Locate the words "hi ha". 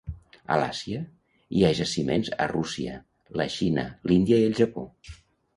1.57-1.69